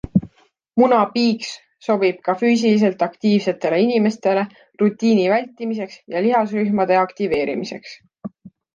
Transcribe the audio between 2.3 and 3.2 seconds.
füüsiliselt